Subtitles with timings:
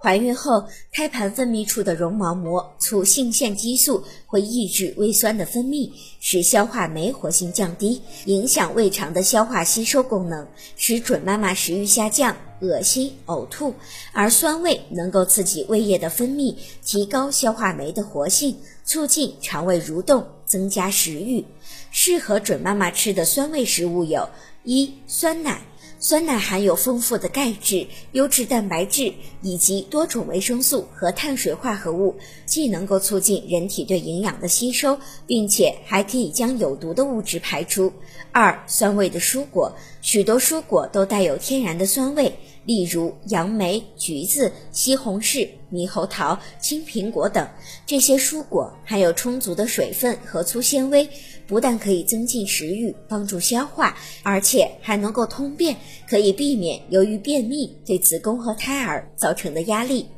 [0.00, 5.90] 怀孕后，胎盘分泌出的绒毛膜促性腺激素会抑制胃酸的分泌，
[6.20, 10.46] 使消化酶活性降低，影响胃肠的消化吸收功能，
[10.76, 13.74] 使准妈妈食欲下降、恶心、呕吐。
[14.12, 16.54] 而酸味能够刺激胃液的分泌，
[16.84, 21.44] 提高消化酶的活性，促进肠胃蠕动，增加食欲。
[21.90, 24.28] 适合准妈妈吃的酸味食物有：
[24.62, 25.60] 一、酸奶。
[26.00, 32.14] 酸奶含有丰富的钙质、优质蛋白质以及多种维生素和碳水化合物，
[32.46, 34.96] 既能够促进人体对营养的吸收，
[35.26, 37.92] 并且还可以将有毒的物质排出。
[38.30, 42.32] 二、酸味的蔬果，许多蔬果都带有天然的酸味，
[42.64, 47.46] 例如杨梅、橘子、西红柿、猕猴桃、青苹果等。
[47.86, 51.08] 这些蔬果含有充足的水分和粗纤维，
[51.46, 55.76] 不但可以增进食欲、帮助消化，而且还能够通便，
[56.08, 60.08] 可以避免由于便秘对子宫和胎儿造成的压力。